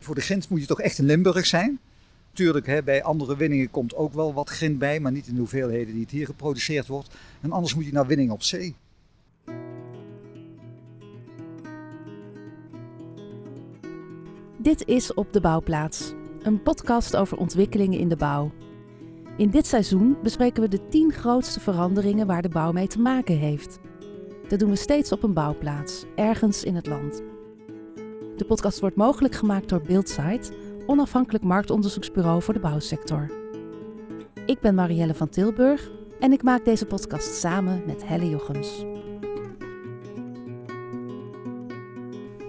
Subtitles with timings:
[0.00, 1.78] Voor de grind moet je toch echt in Limburg zijn.
[2.32, 5.38] Tuurlijk, hè, bij andere winningen komt ook wel wat grind bij, maar niet in de
[5.38, 7.14] hoeveelheden die het hier geproduceerd wordt.
[7.40, 8.74] En anders moet je naar winning op zee.
[14.56, 16.12] Dit is Op de Bouwplaats,
[16.42, 18.52] een podcast over ontwikkelingen in de bouw.
[19.36, 23.38] In dit seizoen bespreken we de 10 grootste veranderingen waar de bouw mee te maken
[23.38, 23.78] heeft.
[24.48, 27.22] Dat doen we steeds op een bouwplaats, ergens in het land.
[28.40, 30.52] De podcast wordt mogelijk gemaakt door Buildsite,
[30.86, 33.30] onafhankelijk marktonderzoeksbureau voor de bouwsector.
[34.46, 38.84] Ik ben Marielle van Tilburg en ik maak deze podcast samen met Helle Jochems.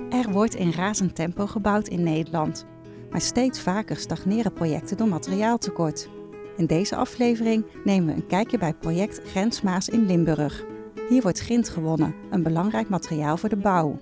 [0.09, 2.65] Er wordt in razend tempo gebouwd in Nederland,
[3.09, 6.09] maar steeds vaker stagneren projecten door materiaaltekort.
[6.57, 10.63] In deze aflevering nemen we een kijkje bij project Grensmaas in Limburg.
[11.09, 13.99] Hier wordt grind gewonnen, een belangrijk materiaal voor de bouw.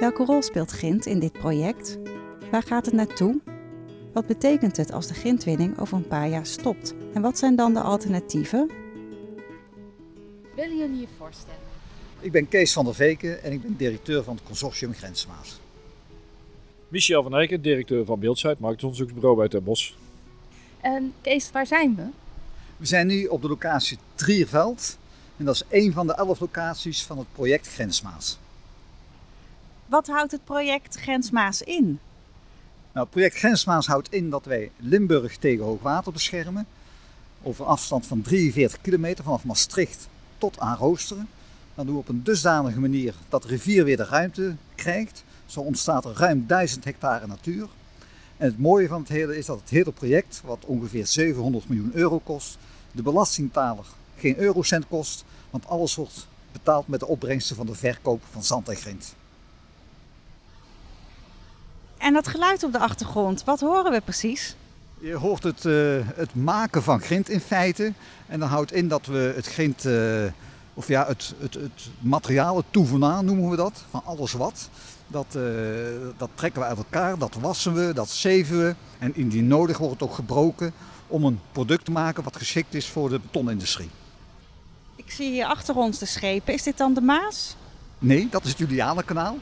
[0.00, 1.98] Welke rol speelt grind in dit project?
[2.50, 3.40] Waar gaat het naartoe?
[4.12, 6.94] Wat betekent het als de grindwinning over een paar jaar stopt?
[7.14, 8.70] En wat zijn dan de alternatieven?
[10.54, 11.60] Willen jullie je voorstellen?
[12.20, 15.60] Ik ben Kees van der Veken en ik ben directeur van het consortium Grensmaas.
[16.88, 19.92] Michel van Eycken, directeur van Beeldsite, marktonderzoeksbureau bij Ten Bosch.
[20.80, 22.04] En Kees, waar zijn we?
[22.76, 24.98] We zijn nu op de locatie Trierveld
[25.36, 28.38] en dat is een van de elf locaties van het project Grensmaas.
[29.88, 31.84] Wat houdt het project Grensmaas in?
[32.92, 36.66] Nou, het project Grensmaas houdt in dat wij Limburg tegen hoogwater beschermen.
[37.42, 41.28] Over afstand van 43 kilometer vanaf Maastricht tot aan Roosteren.
[41.74, 45.24] Dat doen we op een dusdanige manier dat de rivier weer de ruimte krijgt.
[45.46, 47.68] Zo ontstaat er ruim 1000 hectare natuur.
[48.36, 51.90] En het mooie van het hele is dat het hele project, wat ongeveer 700 miljoen
[51.94, 52.58] euro kost,
[52.92, 53.84] de belastingtaler
[54.16, 58.68] geen eurocent kost, want alles wordt betaald met de opbrengsten van de verkoop van zand
[58.68, 59.16] en grind.
[61.98, 64.56] En dat geluid op de achtergrond, wat horen we precies?
[64.98, 67.92] Je hoort het, uh, het maken van grind in feite.
[68.26, 70.24] En dat houdt in dat we het grind, uh,
[70.74, 74.68] of ja, het, het, het materiaal, het toevenaan noemen we dat, van alles wat.
[75.06, 75.42] Dat, uh,
[76.16, 78.74] dat trekken we uit elkaar, dat wassen we, dat zeven we.
[78.98, 80.72] En indien nodig wordt het ook gebroken
[81.06, 83.90] om een product te maken wat geschikt is voor de betonindustrie.
[84.96, 86.54] Ik zie hier achter ons de schepen.
[86.54, 87.56] Is dit dan de Maas?
[87.98, 89.36] Nee, dat is het Julianenkanaal.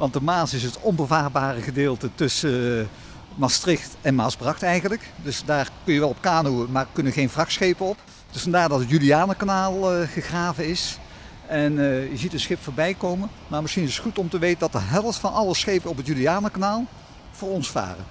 [0.00, 2.88] Want de Maas is het onbevaarbare gedeelte tussen
[3.34, 5.10] Maastricht en Maasbracht eigenlijk.
[5.22, 7.96] Dus daar kun je wel op kanoën, maar kunnen geen vrachtschepen op.
[8.30, 10.98] Dus vandaar dat het Julianenkanaal uh, gegraven is.
[11.46, 13.28] En uh, je ziet een schip voorbij komen.
[13.48, 15.96] Maar misschien is het goed om te weten dat de helft van alle schepen op
[15.96, 16.84] het Julianenkanaal
[17.30, 18.04] voor ons varen.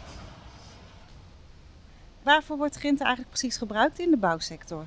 [2.23, 4.83] Waarvoor wordt grind eigenlijk precies gebruikt in de bouwsector?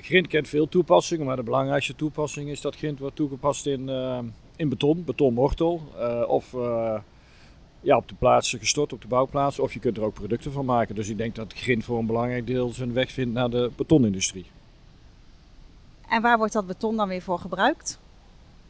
[0.00, 4.18] Grind kent veel toepassingen, maar de belangrijkste toepassing is dat grind wordt toegepast in, uh,
[4.56, 5.82] in beton, betonmortel.
[5.98, 6.98] Uh, of uh,
[7.80, 9.58] ja, op de plaatsen gestort, op de bouwplaats.
[9.58, 10.94] Of je kunt er ook producten van maken.
[10.94, 14.46] Dus ik denk dat grind voor een belangrijk deel zijn weg vindt naar de betonindustrie.
[16.08, 18.00] En waar wordt dat beton dan weer voor gebruikt?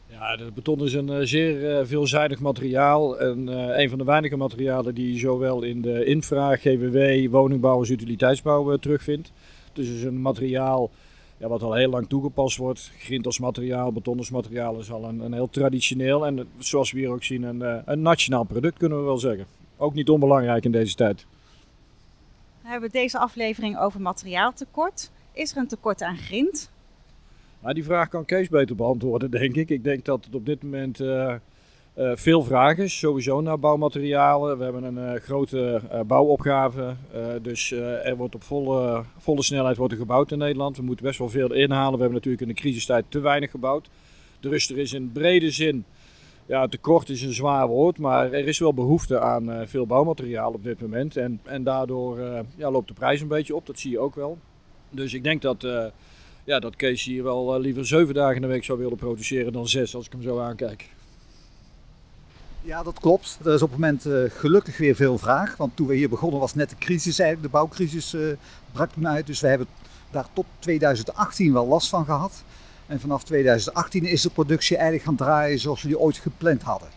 [0.09, 3.19] Ja, de beton is een zeer veelzijdig materiaal.
[3.19, 3.47] En
[3.79, 8.77] een van de weinige materialen die je zowel in de infra, GWW, woningbouw als utiliteitsbouw
[8.77, 9.31] terugvindt.
[9.73, 10.91] Dus het is een materiaal
[11.43, 12.91] ja, wat al heel lang toegepast wordt.
[12.97, 16.99] Grind als materiaal, beton als materiaal is al een, een heel traditioneel en zoals we
[16.99, 19.45] hier ook zien een, een nationaal product kunnen we wel zeggen.
[19.77, 21.25] Ook niet onbelangrijk in deze tijd.
[22.61, 25.11] We hebben deze aflevering over materiaaltekort.
[25.33, 26.71] Is er een tekort aan grind?
[27.59, 29.69] Nou, die vraag kan Kees beter beantwoorden, denk ik.
[29.69, 31.35] Ik denk dat het op dit moment uh,
[31.95, 34.57] uh, veel vraag is, sowieso naar bouwmaterialen.
[34.57, 36.95] We hebben een uh, grote bouwopgave,
[37.41, 40.77] dus er wordt op volle, volle snelheid wordt er gebouwd in Nederland.
[40.77, 41.93] We moeten best wel veel inhalen.
[41.93, 43.89] We hebben natuurlijk in de crisistijd te weinig gebouwd.
[44.39, 45.85] Dus er is in brede zin,
[46.45, 50.63] ja tekort is een zwaar woord, maar er is wel behoefte aan veel bouwmateriaal op
[50.63, 51.17] dit moment.
[51.17, 52.19] En, en daardoor
[52.55, 54.37] ja, loopt de prijs een beetje op, dat zie je ook wel.
[54.89, 55.67] Dus ik denk dat
[56.43, 59.67] ja, dat Kees hier wel liever zeven dagen in de week zou willen produceren dan
[59.67, 60.89] zes, als ik hem zo aankijk.
[62.65, 63.39] Ja, dat klopt.
[63.45, 65.57] Er is op het moment uh, gelukkig weer veel vraag.
[65.57, 67.51] Want toen we hier begonnen was net de crisis, eigenlijk.
[67.51, 68.33] de bouwcrisis uh,
[68.71, 69.27] brak toen uit.
[69.27, 69.67] Dus we hebben
[70.11, 72.43] daar tot 2018 wel last van gehad.
[72.87, 76.87] En vanaf 2018 is de productie eigenlijk gaan draaien zoals we die ooit gepland hadden.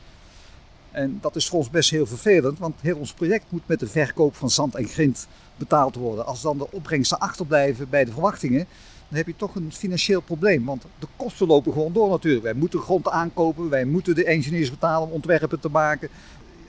[0.91, 3.87] En dat is voor ons best heel vervelend, want heel ons project moet met de
[3.87, 5.26] verkoop van zand en grind
[5.56, 6.26] betaald worden.
[6.26, 8.67] Als dan de opbrengsten achterblijven bij de verwachtingen,
[9.08, 10.64] dan heb je toch een financieel probleem.
[10.64, 12.44] Want de kosten lopen gewoon door natuurlijk.
[12.44, 16.08] Wij moeten grond aankopen, wij moeten de engineers betalen om ontwerpen te maken.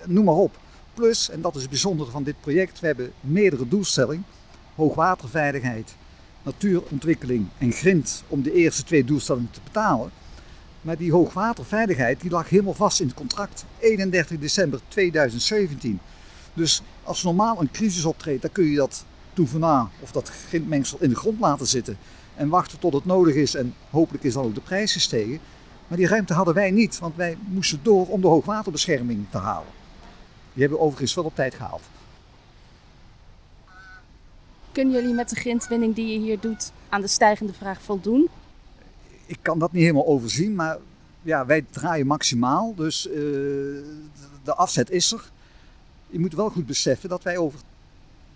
[0.06, 0.60] Noem maar op.
[0.94, 4.26] Plus, en dat is het bijzondere van dit project, we hebben meerdere doelstellingen.
[4.76, 5.96] Hoogwaterveiligheid,
[6.44, 10.12] natuurontwikkeling en grind om de eerste twee doelstellingen te betalen.
[10.82, 13.66] Maar die hoogwaterveiligheid die lag helemaal vast in het contract.
[13.80, 16.00] 31 december 2017.
[16.54, 19.06] Dus als normaal een crisis optreedt, dan kun je dat
[19.38, 21.98] toevenaan of dat grindmengsel in de grond laten zitten.
[22.36, 25.40] En wachten tot het nodig is en hopelijk is dan ook de prijs gestegen.
[25.88, 29.72] Maar die ruimte hadden wij niet, want wij moesten door om de hoogwaterbescherming te halen.
[30.54, 31.82] Die hebben we overigens wel op tijd gehaald.
[34.72, 38.28] Kunnen jullie met de grindwinning die je hier doet aan de stijgende vraag voldoen?
[39.26, 40.78] Ik kan dat niet helemaal overzien, maar
[41.22, 42.76] ja, wij draaien maximaal.
[42.76, 43.14] Dus uh,
[44.44, 45.32] de afzet is er.
[46.10, 47.60] Je moet wel goed beseffen dat wij over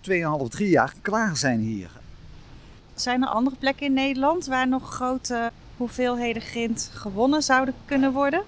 [0.10, 1.90] 2,5, 3 jaar klaar zijn hier.
[2.96, 8.44] Zijn er andere plekken in Nederland waar nog grote hoeveelheden grind gewonnen zouden kunnen worden?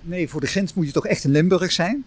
[0.00, 2.04] Nee, voor de grind moet je toch echt in Limburg zijn.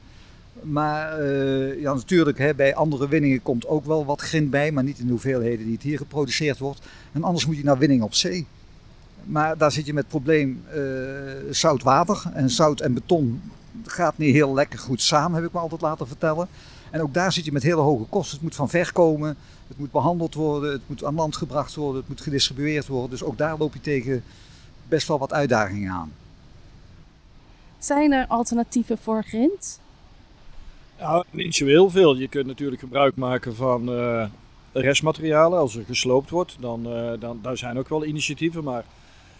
[0.62, 4.84] Maar uh, ja, natuurlijk, hè, bij andere winningen komt ook wel wat grind bij, maar
[4.84, 6.82] niet in de hoeveelheden die het hier geproduceerd wordt.
[7.12, 8.48] En anders moet je naar winning op zee.
[9.24, 10.82] Maar daar zit je met het probleem uh,
[11.50, 12.24] zout water.
[12.34, 13.42] En zout en beton
[13.86, 16.48] gaat niet heel lekker goed samen, heb ik me altijd laten vertellen.
[16.96, 18.34] En ook daar zit je met hele hoge kosten.
[18.34, 19.38] Het moet van ver komen,
[19.68, 23.10] het moet behandeld worden, het moet aan land gebracht worden, het moet gedistribueerd worden.
[23.10, 24.24] Dus ook daar loop je tegen
[24.88, 26.14] best wel wat uitdagingen aan.
[27.78, 29.80] Zijn er alternatieven voor grind?
[31.00, 32.16] Nou, niet zo heel veel.
[32.16, 34.26] Je kunt natuurlijk gebruik maken van uh,
[34.72, 35.60] restmaterialen.
[35.60, 38.64] Als er gesloopt wordt, dan, uh, dan daar zijn ook wel initiatieven.
[38.64, 38.86] Maar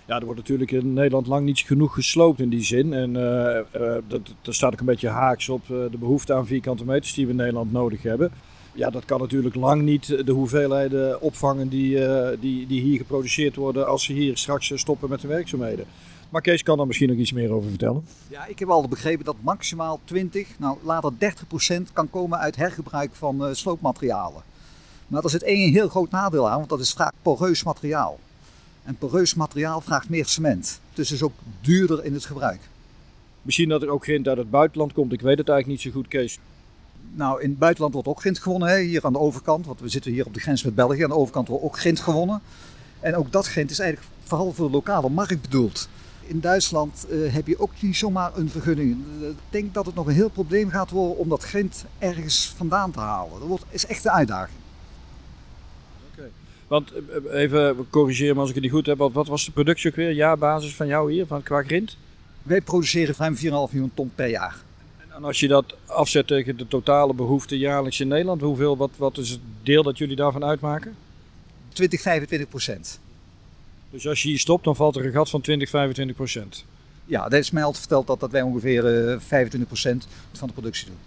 [0.06, 2.94] ja, er wordt natuurlijk in Nederland lang niet genoeg gesloopt in die zin.
[2.94, 7.14] En uh, dat, dat staat ook een beetje haaks op de behoefte aan vierkante meters
[7.14, 8.32] die we in Nederland nodig hebben.
[8.74, 12.00] Ja, dat kan natuurlijk lang niet de hoeveelheden opvangen die,
[12.40, 15.86] die, die hier geproduceerd worden als ze hier straks stoppen met de werkzaamheden.
[16.30, 18.06] Maar Kees kan daar misschien nog iets meer over vertellen.
[18.28, 21.12] Ja, ik heb al begrepen dat maximaal 20, nou later
[21.80, 24.44] 30% kan komen uit hergebruik van uh, sloopmaterialen.
[25.08, 28.20] Maar er zit één heel groot nadeel aan, want dat is vaak poreus materiaal.
[28.86, 30.80] En poreus materiaal vraagt meer cement.
[30.94, 32.60] Dus is ook duurder in het gebruik.
[33.42, 35.14] Misschien dat er ook grind uit het buitenland komt.
[35.14, 36.40] Ik weet het eigenlijk niet zo goed, Kees.
[37.14, 38.70] Nou, in het buitenland wordt ook grind gewonnen.
[38.70, 38.80] Hè?
[38.80, 41.04] Hier aan de overkant, want we zitten hier op de grens met België.
[41.04, 42.42] Aan de overkant wordt ook grind gewonnen.
[43.00, 45.90] En ook dat grind is eigenlijk vooral voor de lokale markt bedoeld.
[46.22, 48.98] In Duitsland uh, heb je ook niet zomaar een vergunning.
[49.22, 52.92] Ik denk dat het nog een heel probleem gaat worden om dat grind ergens vandaan
[52.92, 53.40] te halen.
[53.40, 54.58] Dat wordt, is echt een uitdaging.
[56.68, 58.98] Want eh, even corrigeer me als ik het niet goed heb.
[58.98, 60.12] Wat was de productie ook weer?
[60.12, 61.98] Jaarbasis van jou hier van, qua grind?
[62.44, 64.64] Wij produceren ruim 4,5 miljoen ton per jaar.
[65.16, 69.18] En als je dat afzet tegen de totale behoefte jaarlijks in Nederland, hoeveel, wat, wat
[69.18, 70.96] is het deel dat jullie daarvan uitmaken?
[71.74, 73.00] 20, 25 procent.
[73.90, 76.66] Dus als je hier stopt, dan valt er een gat van 20, 25 procent.
[77.06, 80.54] Ja, dat is mij altijd verteld dat, dat wij ongeveer uh, 25 procent van de
[80.54, 80.98] productie doen.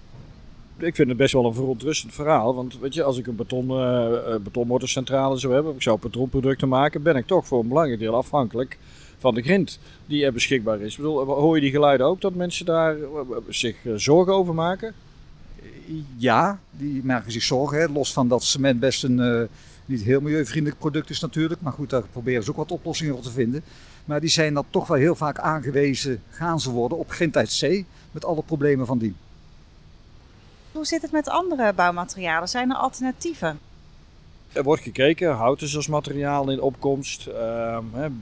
[0.78, 2.54] Ik vind het best wel een verontrustend verhaal.
[2.54, 6.68] Want weet je, als ik een beton, uh, betonmotorcentrale zou hebben, of ik zou betonproducten
[6.68, 8.78] maken, ben ik toch voor een belangrijk deel afhankelijk
[9.18, 10.90] van de grind die er beschikbaar is.
[10.90, 12.96] Ik bedoel, hoor je die geluiden ook dat mensen daar
[13.48, 14.94] zich zorgen over maken?
[16.16, 17.92] Ja, die maken zich zorgen.
[17.92, 19.48] Los van dat cement best een
[19.88, 21.60] niet heel milieuvriendelijk product is natuurlijk.
[21.60, 23.62] Maar goed, daar proberen ze ook wat oplossingen voor te vinden.
[24.04, 27.52] Maar die zijn dan toch wel heel vaak aangewezen, gaan ze worden, op grind uit
[27.52, 27.86] zee.
[28.10, 29.14] Met alle problemen van die.
[30.72, 32.48] Hoe zit het met andere bouwmaterialen?
[32.48, 33.58] Zijn er alternatieven?
[34.52, 37.26] Er wordt gekeken, hout is als materiaal in opkomst.
[37.28, 37.78] Uh,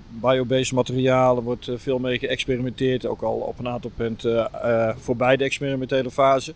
[0.08, 5.44] biobased materialen wordt veel mee geëxperimenteerd, ook al op een aantal punten uh, voorbij de
[5.44, 6.54] experimentele fase.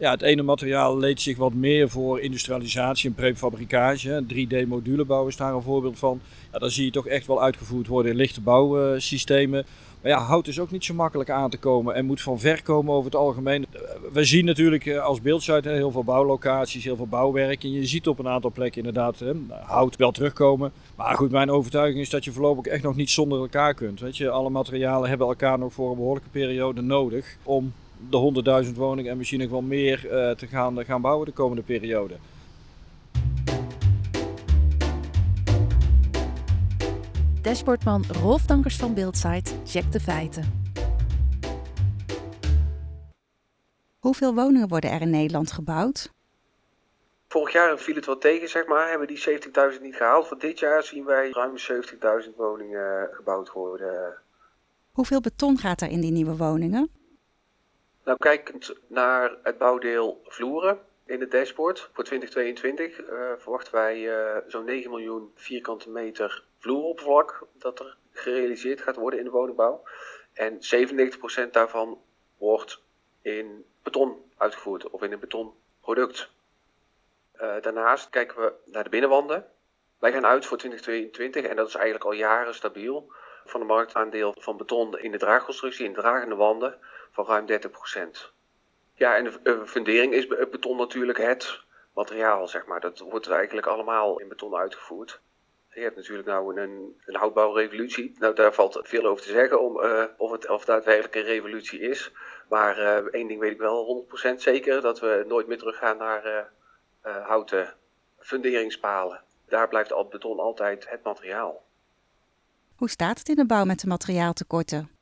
[0.00, 4.24] Ja, het ene materiaal leed zich wat meer voor industrialisatie en prefabricage.
[4.34, 6.20] 3D-modulebouw is daar een voorbeeld van.
[6.52, 9.66] Ja, daar zie je toch echt wel uitgevoerd worden in lichte bouwsystemen.
[10.02, 12.62] Maar ja, hout is ook niet zo makkelijk aan te komen en moet van ver
[12.62, 13.66] komen over het algemeen.
[14.12, 17.64] We zien natuurlijk als beeldsite heel veel bouwlocaties, heel veel bouwwerk.
[17.64, 19.24] En je ziet op een aantal plekken inderdaad
[19.64, 20.72] hout wel terugkomen.
[20.96, 24.00] Maar goed, mijn overtuiging is dat je voorlopig echt nog niet zonder elkaar kunt.
[24.00, 27.72] Weet je, alle materialen hebben elkaar nog voor een behoorlijke periode nodig om
[28.08, 31.62] de 100.000 woningen en misschien nog wel meer uh, te gaan, gaan bouwen de komende
[31.62, 32.14] periode.
[37.42, 40.58] Dashboardman Rolf Dankers van Beeldsite checkt de feiten.
[43.98, 46.12] Hoeveel woningen worden er in Nederland gebouwd?
[47.28, 48.88] Vorig jaar viel het wel tegen, zeg maar.
[48.88, 49.40] Hebben die
[49.76, 50.28] 70.000 niet gehaald.
[50.28, 51.54] Voor dit jaar zien wij ruim
[52.28, 54.14] 70.000 woningen gebouwd worden.
[54.92, 56.99] Hoeveel beton gaat er in die nieuwe woningen?
[58.04, 64.36] Nou, kijkend naar het bouwdeel vloeren in het dashboard voor 2022 uh, verwachten wij uh,
[64.46, 69.82] zo'n 9 miljoen vierkante meter vloeroppervlak dat er gerealiseerd gaat worden in de woningbouw.
[70.32, 70.58] En
[71.46, 72.00] 97% daarvan
[72.38, 72.82] wordt
[73.22, 76.30] in beton uitgevoerd of in een betonproduct.
[77.34, 79.46] Uh, daarnaast kijken we naar de binnenwanden.
[79.98, 83.12] Wij gaan uit voor 2022 en dat is eigenlijk al jaren stabiel
[83.44, 86.78] van de marktaandeel van beton in de draagconstructie, in dragende wanden,
[87.10, 88.32] van ruim 30%.
[88.94, 91.60] Ja, en de fundering is beton natuurlijk het
[91.94, 92.80] materiaal, zeg maar.
[92.80, 95.20] Dat wordt eigenlijk allemaal in beton uitgevoerd.
[95.70, 98.16] Je hebt natuurlijk nou een, een houtbouwrevolutie.
[98.18, 101.80] Nou, daar valt veel over te zeggen om, uh, of, het, of daadwerkelijk een revolutie
[101.80, 102.12] is.
[102.48, 106.50] Maar uh, één ding weet ik wel 100% zeker: dat we nooit meer teruggaan naar
[107.02, 107.74] houten
[108.18, 109.22] funderingspalen.
[109.48, 111.64] Daar blijft al beton altijd het materiaal.
[112.76, 114.99] Hoe staat het in de bouw met de materiaaltekorten?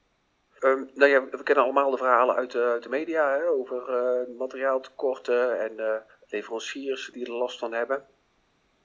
[0.60, 3.82] Um, nou ja, we kennen allemaal de verhalen uit de, media hè, over
[4.36, 8.06] materiaaltekorten en leveranciers die er last van hebben.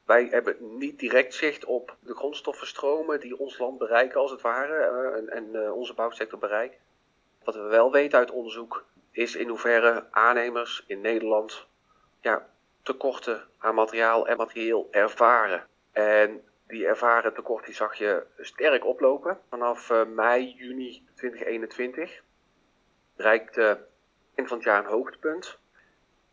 [0.06, 4.76] Wij hebben niet direct zicht op de grondstoffenstromen die ons land bereiken, als het ware,
[4.76, 6.80] eh, en, en eh, onze bouwsector bereiken.
[7.44, 11.68] Wat we wel weten uit onderzoek is in hoeverre aannemers in Nederland
[12.22, 12.50] ja,
[12.82, 15.68] tekorten aan materiaal en materieel ervaren.
[15.92, 19.40] En die ervaren tekort die zag je sterk oplopen.
[19.50, 22.22] Vanaf uh, mei, juni 2021
[23.16, 23.86] bereikte
[24.36, 25.58] eind van het jaar een hoogtepunt.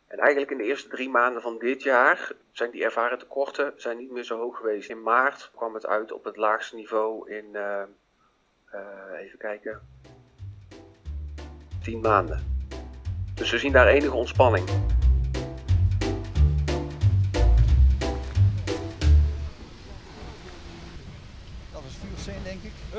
[0.06, 3.96] En eigenlijk in de eerste drie maanden van dit jaar zijn die ervaren tekorten zijn
[3.96, 4.90] niet meer zo hoog geweest.
[4.90, 7.82] In maart kwam het uit op het laagste niveau in, uh,
[8.74, 9.80] uh, even kijken,
[11.82, 12.66] 10 maanden.
[13.34, 14.68] Dus we zien daar enige ontspanning.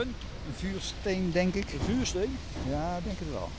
[0.01, 0.15] Een?
[0.47, 1.73] Een vuursteen, denk ik.
[1.73, 2.37] Een vuursteen?
[2.69, 3.49] Ja, denk het wel.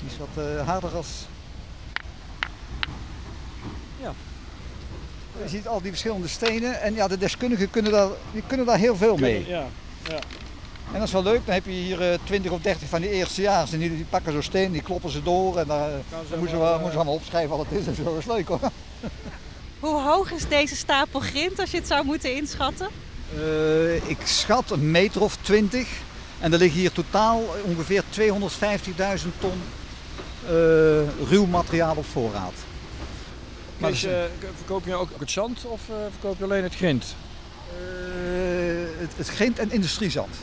[0.00, 1.08] Die is wat uh, harder als
[4.00, 4.12] ja.
[5.42, 8.78] Je ziet al die verschillende stenen en ja, de deskundigen kunnen daar, die kunnen daar
[8.78, 9.46] heel veel mee.
[9.46, 9.66] Ja,
[10.08, 10.18] ja.
[10.92, 13.10] En dat is wel leuk, dan heb je hier uh, 20 of 30 van die
[13.10, 16.58] eerstejaars en die, die pakken zo'n steen, die kloppen ze door en daar, dan moeten
[16.58, 18.04] we, moeten we allemaal opschrijven wat het is en zo.
[18.04, 18.60] Dat is leuk hoor.
[19.80, 22.88] Hoe hoog is deze stapel grind als je het zou moeten inschatten?
[23.38, 25.88] Uh, ik schat een meter of 20
[26.40, 28.20] en er liggen hier totaal ongeveer 250.000
[29.38, 29.62] ton
[30.44, 30.50] uh,
[31.28, 32.52] ruw materiaal op voorraad.
[33.80, 33.88] Uh,
[34.56, 37.16] verkoop je ook het zand of verkoop je alleen het grind?
[38.98, 40.34] Het, het, grind en industriezand.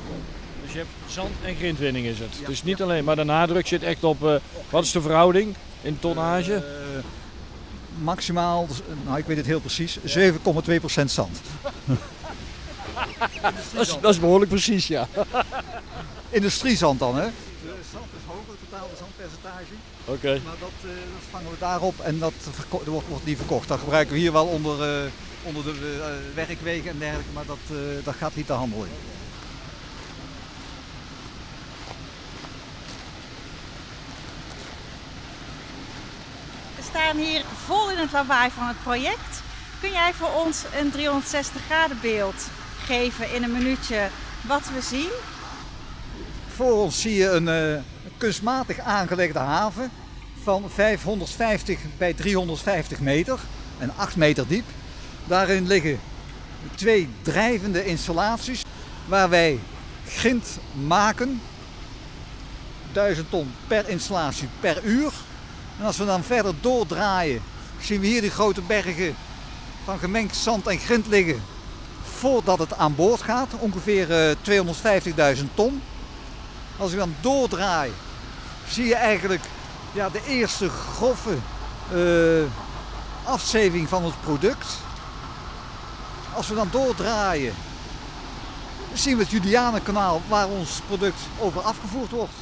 [0.63, 2.36] Dus je hebt zand en grindwinning is het.
[2.39, 2.83] Ja, dus niet ja.
[2.83, 6.63] alleen, maar de nadruk zit echt op, wat is de verhouding in tonnage?
[8.03, 8.67] maximaal,
[9.05, 11.41] nou ik weet het heel precies, 7,2% zand.
[13.73, 15.07] dat, is, dat is behoorlijk precies, ja.
[16.29, 17.25] Industriezand dan, hè?
[17.25, 19.73] De zand is hoger, totaal de zandpercentage.
[20.05, 20.11] Oké.
[20.11, 20.41] Okay.
[20.45, 22.33] Maar dat, uh, dat, vangen we daarop en dat
[22.69, 23.67] wordt, wordt niet verkocht.
[23.67, 25.11] Dat gebruiken we hier wel onder, uh,
[25.43, 28.91] onder de uh, werkwegen en dergelijke, maar dat, dat gaat niet de handel in.
[36.75, 39.41] We staan hier vol in het lawaai van het project.
[39.81, 42.43] Kun jij voor ons een 360 graden beeld
[42.91, 44.10] in een minuutje
[44.48, 45.10] wat we zien?
[46.55, 47.83] Voor ons zie je een, een
[48.17, 49.91] kunstmatig aangelegde haven
[50.43, 53.39] van 550 bij 350 meter
[53.77, 54.65] en 8 meter diep.
[55.25, 56.00] Daarin liggen
[56.75, 58.62] twee drijvende installaties
[59.05, 59.60] waar wij
[60.07, 61.41] grind maken.
[62.91, 65.13] 1000 ton per installatie per uur.
[65.79, 67.41] En als we dan verder doordraaien,
[67.81, 69.15] zien we hier die grote bergen
[69.83, 71.41] van gemengd zand en grind liggen
[72.21, 73.47] voordat het aan boord gaat.
[73.59, 74.35] Ongeveer
[75.37, 75.81] 250.000 ton.
[76.77, 77.91] Als ik dan doordraai,
[78.67, 79.43] zie je eigenlijk
[79.93, 81.37] ja, de eerste grove
[81.93, 82.43] uh,
[83.23, 84.67] afzeving van het product.
[86.33, 87.53] Als we dan doordraaien,
[88.93, 92.33] zien we het Julianenkanaal waar ons product over afgevoerd wordt.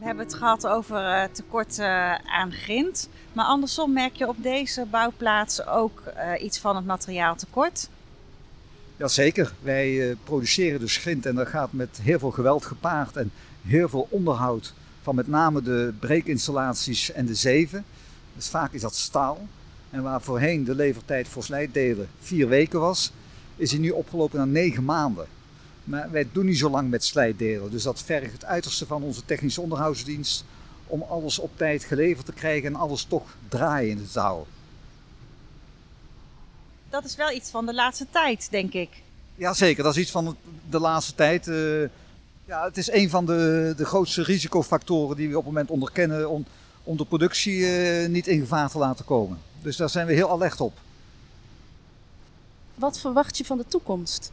[0.00, 3.08] We hebben het gehad over uh, tekort uh, aan grind.
[3.32, 7.88] Maar andersom merk je op deze bouwplaats ook uh, iets van het materiaaltekort.
[8.96, 13.88] Jazeker, wij produceren dus grind en dat gaat met heel veel geweld gepaard en heel
[13.88, 17.84] veel onderhoud van met name de breekinstallaties en de zeven.
[18.36, 19.46] Dus vaak is dat staal.
[19.90, 23.12] En waar voorheen de levertijd voor slijdelen vier weken was,
[23.56, 25.26] is die nu opgelopen naar negen maanden.
[25.90, 29.24] Maar wij doen niet zo lang met slijdelen, dus dat vergt het uiterste van onze
[29.24, 30.44] technische onderhoudsdienst
[30.86, 34.58] om alles op tijd geleverd te krijgen en alles toch draaien te houden
[36.90, 38.88] dat is wel iets van de laatste tijd, denk ik.
[39.34, 40.36] Jazeker, dat is iets van
[40.70, 41.46] de laatste tijd.
[41.46, 41.82] Uh,
[42.44, 46.30] ja, het is een van de, de grootste risicofactoren die we op het moment onderkennen
[46.30, 46.44] om,
[46.84, 49.38] om de productie uh, niet in gevaar te laten komen.
[49.62, 50.78] Dus daar zijn we heel alert op.
[52.74, 54.32] Wat verwacht je van de toekomst?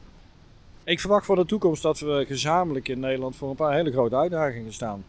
[0.87, 4.15] Ik verwacht voor de toekomst dat we gezamenlijk in Nederland voor een paar hele grote
[4.15, 5.03] uitdagingen staan.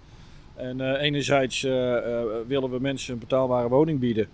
[0.55, 1.63] En uh, enerzijds
[2.47, 4.29] willen we mensen een betaalbare woning bieden.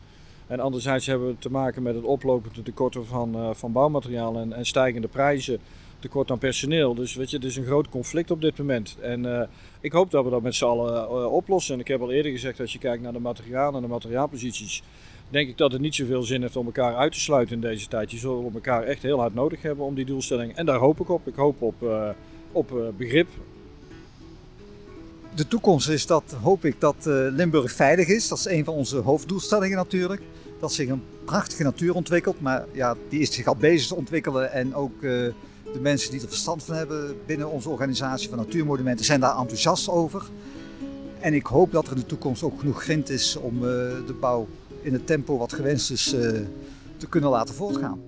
[0.46, 4.66] En anderzijds hebben we te maken met het oplopende tekorten van, van bouwmaterialen en, en,
[4.66, 5.58] stijgende prijzen,
[5.98, 6.94] tekort aan personeel.
[6.94, 8.96] Dus weet je, het is een groot conflict op dit moment.
[9.00, 9.48] En
[9.80, 11.74] ik hoop dat we dat met z'n allen oplossen.
[11.74, 14.82] En ik heb al eerder gezegd, als je kijkt naar de materialen en de materiaalposities,
[15.28, 17.88] denk ik dat het niet zoveel zin heeft om elkaar uit te sluiten in deze
[17.88, 18.10] tijd.
[18.10, 20.56] Je zult elkaar echt heel hard nodig hebben om die doelstelling.
[20.56, 21.28] En daar hoop ik op.
[21.28, 21.74] Ik hoop op,
[22.52, 23.28] op begrip
[25.34, 28.28] de toekomst is dat, hoop ik, dat uh, Limburg veilig is.
[28.28, 30.22] Dat is een van onze hoofddoelstellingen natuurlijk.
[30.60, 34.52] Dat zich een prachtige natuur ontwikkelt, maar ja, die is zich al bezig te ontwikkelen.
[34.52, 39.20] En ook de mensen die er verstand van hebben binnen onze organisatie van Natuurmonumenten zijn
[39.20, 40.22] daar enthousiast over.
[41.20, 44.46] En ik hoop dat er in de toekomst ook genoeg grind is om de bouw
[44.84, 46.04] in het tempo wat gewenst is
[46.96, 48.00] te kunnen laten voortgaan.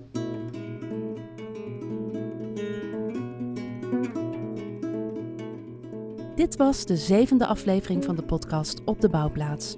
[6.35, 9.75] Dit was de zevende aflevering van de podcast Op de Bouwplaats.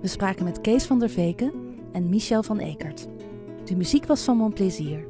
[0.00, 1.52] We spraken met Kees van der Veken
[1.92, 3.06] en Michel van Ekert.
[3.64, 5.06] De muziek was van Mon Plezier.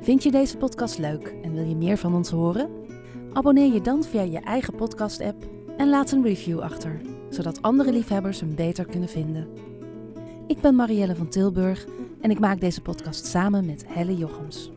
[0.00, 2.70] Vind je deze podcast leuk en wil je meer van ons horen?
[3.32, 5.44] Abonneer je dan via je eigen podcast-app
[5.76, 9.48] en laat een review achter, zodat andere liefhebbers hem beter kunnen vinden.
[10.46, 11.86] Ik ben Marielle van Tilburg
[12.20, 14.70] en ik maak deze podcast samen met Helle Jochems.